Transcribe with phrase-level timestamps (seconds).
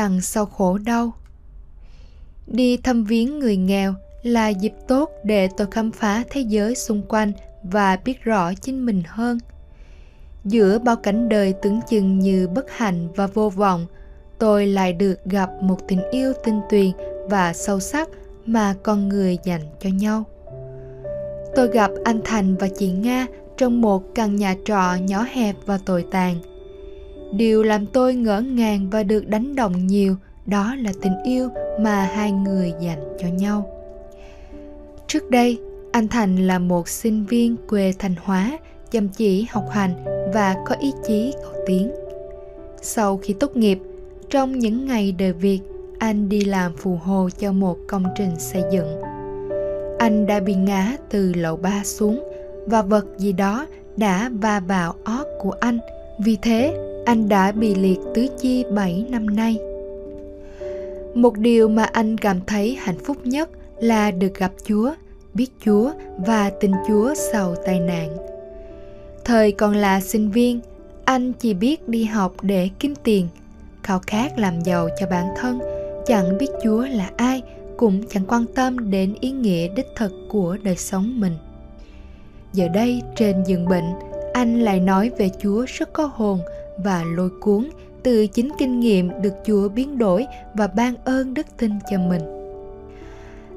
[0.00, 1.12] Đằng sau khổ đau.
[2.46, 7.02] Đi thăm viếng người nghèo là dịp tốt để tôi khám phá thế giới xung
[7.08, 9.38] quanh và biết rõ chính mình hơn.
[10.44, 13.86] Giữa bao cảnh đời tưởng chừng như bất hạnh và vô vọng,
[14.38, 16.90] tôi lại được gặp một tình yêu tinh tuyền
[17.28, 18.08] và sâu sắc
[18.46, 20.24] mà con người dành cho nhau.
[21.56, 23.26] Tôi gặp anh thành và chị nga
[23.56, 26.36] trong một căn nhà trọ nhỏ hẹp và tồi tàn
[27.32, 31.48] điều làm tôi ngỡ ngàng và được đánh động nhiều đó là tình yêu
[31.80, 33.66] mà hai người dành cho nhau.
[35.06, 35.58] Trước đây,
[35.92, 38.58] anh thành là một sinh viên quê thanh hóa,
[38.90, 41.90] chăm chỉ học hành và có ý chí cầu tiến.
[42.82, 43.78] Sau khi tốt nghiệp,
[44.30, 45.60] trong những ngày đời việc
[45.98, 49.00] anh đi làm phù hồ cho một công trình xây dựng.
[49.98, 52.24] Anh đã bị ngã từ lầu ba xuống
[52.66, 55.78] và vật gì đó đã va vào óc của anh.
[56.18, 59.58] Vì thế anh đã bị liệt tứ chi 7 năm nay.
[61.14, 64.94] Một điều mà anh cảm thấy hạnh phúc nhất là được gặp Chúa,
[65.34, 68.16] biết Chúa và tin Chúa sau tai nạn.
[69.24, 70.60] Thời còn là sinh viên,
[71.04, 73.28] anh chỉ biết đi học để kiếm tiền,
[73.82, 75.58] khao khát làm giàu cho bản thân,
[76.06, 77.42] chẳng biết Chúa là ai,
[77.76, 81.36] cũng chẳng quan tâm đến ý nghĩa đích thực của đời sống mình.
[82.52, 83.92] Giờ đây trên giường bệnh,
[84.32, 86.40] anh lại nói về Chúa rất có hồn
[86.84, 87.70] và lôi cuốn
[88.02, 92.22] từ chính kinh nghiệm được Chúa biến đổi và ban ơn đức tin cho mình.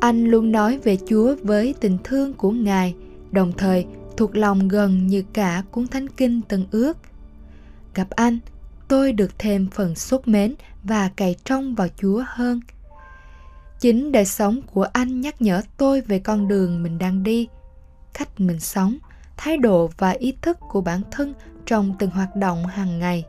[0.00, 2.94] Anh luôn nói về Chúa với tình thương của Ngài,
[3.30, 6.96] đồng thời thuộc lòng gần như cả cuốn thánh kinh tân ước.
[7.94, 8.38] Gặp anh,
[8.88, 12.60] tôi được thêm phần sốt mến và cày trong vào Chúa hơn.
[13.80, 17.48] Chính đời sống của anh nhắc nhở tôi về con đường mình đang đi,
[18.14, 18.98] cách mình sống,
[19.36, 21.34] thái độ và ý thức của bản thân
[21.66, 23.24] trong từng hoạt động hàng ngày.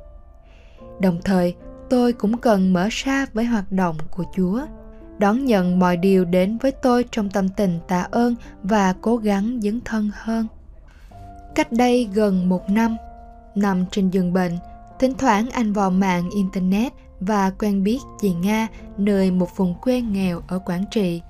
[0.99, 1.55] Đồng thời,
[1.89, 4.61] tôi cũng cần mở ra với hoạt động của chúa,
[5.17, 9.59] đón nhận mọi điều đến với tôi trong tâm tình tạ ơn và cố gắng
[9.63, 10.47] dấn thân hơn.
[11.55, 12.97] Cách đây gần một năm,
[13.55, 14.57] nằm trên giường bệnh,
[14.99, 20.01] thỉnh thoảng anh vào mạng internet và quen biết chị nga, nơi một vùng quê
[20.01, 21.21] nghèo ở quảng trị.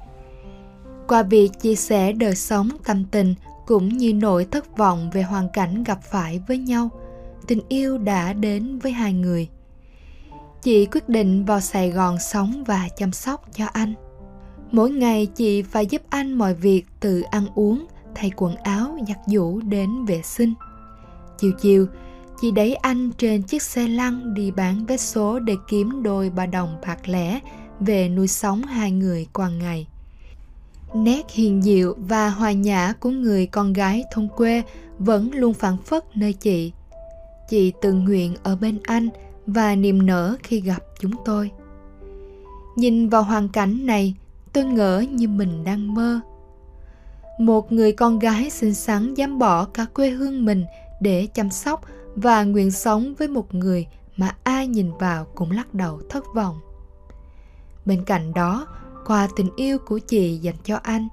[1.07, 3.35] Qua việc chia sẻ đời sống tâm tình
[3.67, 6.89] cũng như nỗi thất vọng về hoàn cảnh gặp phải với nhau.
[7.47, 9.47] Tình yêu đã đến với hai người.
[10.61, 13.94] Chị quyết định vào sài gòn sống và chăm sóc cho anh.
[14.72, 17.85] Mỗi ngày chị phải giúp anh mọi việc từ ăn uống,
[18.16, 20.53] thay quần áo, giặt giũ đến vệ sinh.
[21.38, 21.88] Chiều chiều,
[22.41, 26.45] chị đẩy anh trên chiếc xe lăn đi bán vé số để kiếm đôi ba
[26.45, 27.39] đồng bạc lẻ
[27.79, 29.88] về nuôi sống hai người qua ngày
[30.94, 34.64] nét hiền diệu và hòa nhã của người con gái thôn quê
[35.00, 36.72] vẫn luôn phản phất nơi chị.
[37.50, 39.09] Chị tự nguyện ở bên anh
[39.47, 41.52] và niềm nở khi gặp chúng tôi.
[42.76, 44.16] Nhìn vào hoàn cảnh này,
[44.53, 46.20] tôi ngỡ như mình đang mơ.
[47.40, 50.66] Một người con gái xinh xắn dám bỏ cả quê hương mình
[51.02, 51.82] để chăm sóc
[52.16, 56.59] và nguyện sống với một người mà ai nhìn vào cũng lắc đầu thất vọng.
[57.85, 58.67] Bên cạnh đó
[59.08, 61.08] qua tình yêu của chị dành cho anh,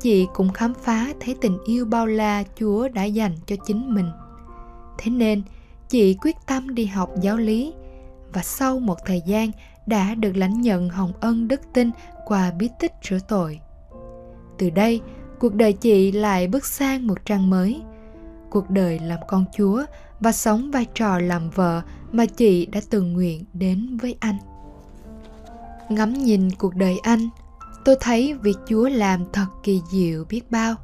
[0.00, 4.10] chị cũng khám phá thấy tình yêu bao la chúa đã dành cho chính mình.
[4.98, 5.42] Thế nên,
[5.88, 7.72] chị quyết tâm đi học giáo lý
[8.32, 9.50] và sau một thời gian
[9.86, 11.90] đã được lãnh nhận hồng ân đức tin
[12.26, 13.60] qua bí tích rửa tội.
[14.58, 15.00] Từ đây,
[15.38, 17.82] cuộc đời chị lại bước sang một trang mới.
[18.50, 19.84] Cuộc đời làm con chúa
[20.20, 21.82] và sống vai trò làm vợ
[22.12, 24.36] mà chị đã từng nguyện đến với anh
[25.90, 27.28] ngắm nhìn cuộc đời anh.
[27.84, 30.74] Tôi thấy việc chúa làm thật kỳ diệu biết bao.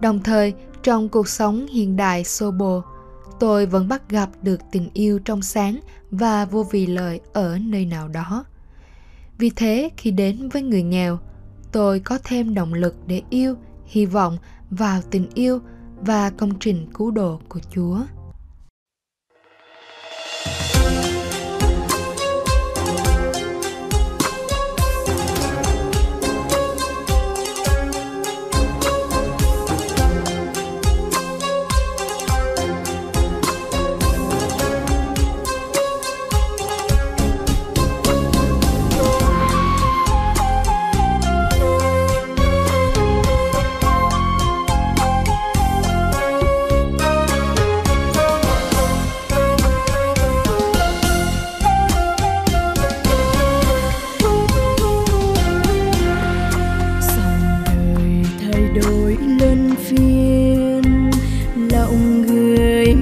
[0.00, 2.82] Đồng thời, trong cuộc sống hiện đại xô bồ
[3.40, 5.80] tôi vẫn bắt gặp được tình yêu trong sáng
[6.10, 8.44] và vô vì lợi ở nơi nào đó.
[9.38, 11.18] Vì thế, khi đến với người nghèo,
[11.72, 13.54] tôi có thêm động lực để yêu,
[13.86, 14.38] hy vọng
[14.70, 15.60] vào tình yêu
[16.00, 17.98] và công trình cứu độ của chúa.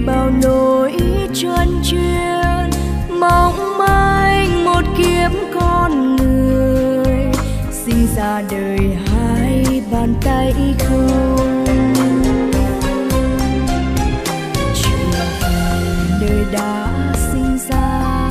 [0.06, 0.96] bao nỗi
[1.34, 2.70] trơn chuyên
[3.20, 7.32] mong manh một kiếp con người,
[7.70, 11.64] sinh ra đời hai bàn tay không.
[16.20, 16.88] Đời đã
[17.32, 18.30] sinh ra,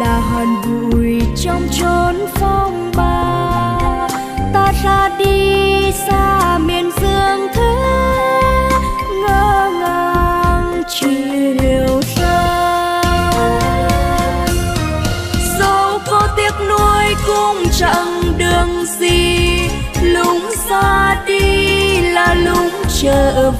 [0.00, 2.13] là hòn bụi trong chốn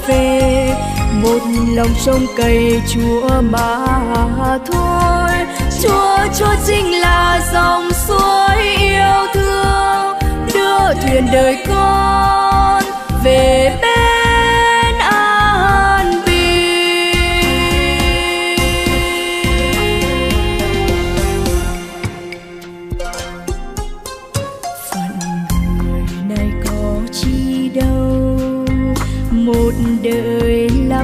[0.07, 0.75] về,
[1.13, 1.39] một
[1.75, 5.31] lòng trông cây chúa mà thôi.
[5.83, 10.13] Chúa chúa chính là dòng suối yêu thương,
[10.53, 12.83] đưa thuyền đời con
[13.23, 13.64] về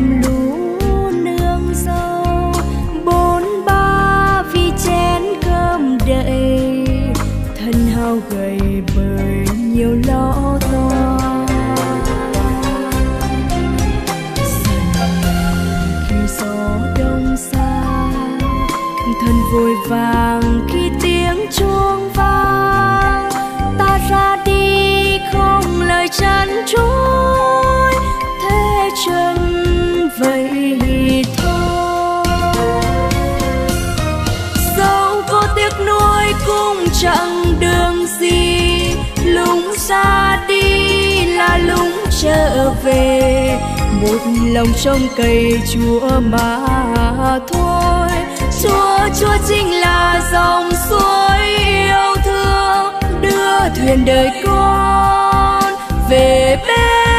[0.02, 2.54] làm lũ nương dâu
[3.06, 6.86] bốn ba vì chén cơm đậy.
[7.60, 8.60] Thân hao gầy
[8.96, 11.48] bởi nhiều lo toan
[16.10, 17.84] khi gió đông xa,
[19.22, 23.32] thân vội vàng khi tiếng chuông vang.
[23.78, 27.94] Ta ra đi không lời chăn trối,
[28.44, 29.38] thế chân
[30.18, 32.26] vậy thôi.
[34.78, 38.72] Dẫu có tiếc nuối cũng chẳng đường gì,
[39.26, 41.92] Lúng xa đi là lúng
[42.22, 43.60] trở về.
[44.02, 46.60] Một lòng trong cây chúa mà
[47.54, 48.10] thôi.
[48.64, 55.64] Chúa chúa chính là dòng suối yêu thương, đưa thuyền đời con
[56.10, 57.11] về bên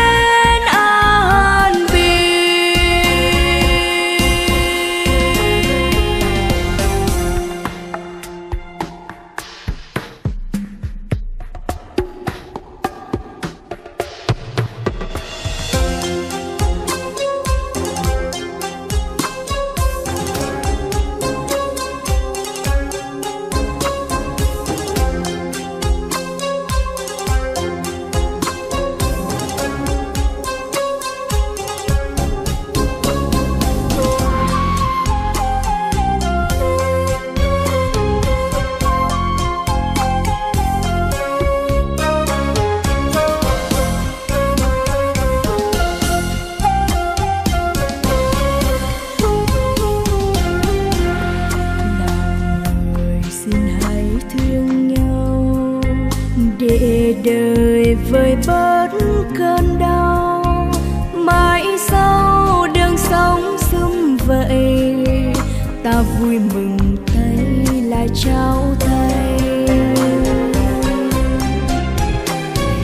[57.95, 58.89] vơi bớt
[59.39, 60.71] cơn đau.
[61.15, 65.07] Mãi sau đường sống sum vậy
[65.85, 69.39] ta vui mừng tay lại trao tay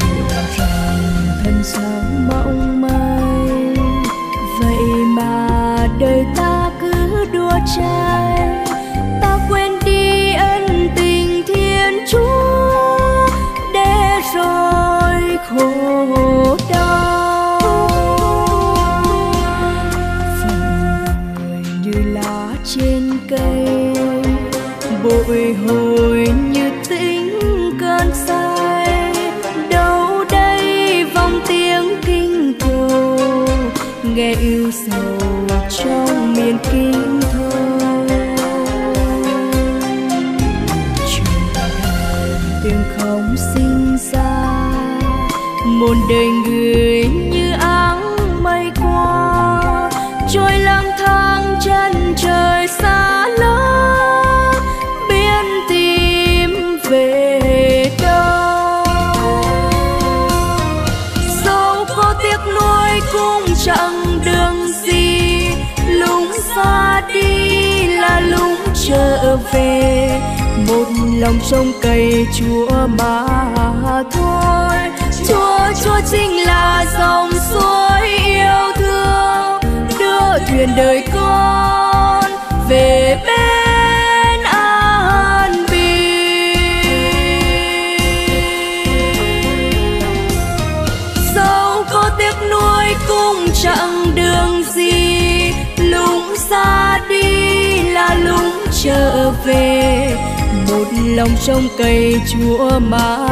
[0.00, 0.98] hiểu rằng
[1.44, 3.74] thân sống mong manh
[4.60, 5.48] vậy mà
[6.00, 8.27] đời ta cứ đua trai
[34.18, 35.18] nghe yêu sầu
[35.70, 37.50] trong miền kinh thơ
[42.64, 44.44] tiếng không sinh ra,
[45.66, 49.90] một đời người như áng mây qua.
[50.32, 52.67] Trôi lang thang chân trời
[68.88, 70.20] trở về
[70.68, 73.24] một lòng sông cây chúa mà
[74.12, 74.76] thôi.
[75.28, 79.60] Chúa chúa chính là dòng suối yêu thương.
[79.98, 81.07] Đưa thuyền đời
[99.48, 100.16] về,
[100.68, 103.26] một lòng trong cây chúa mà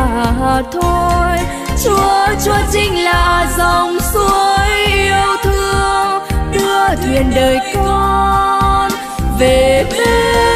[0.73, 1.37] thôi.
[1.85, 8.90] Chúa chúa chính là dòng suối yêu thương, đưa thuyền đời con
[9.38, 10.56] về bên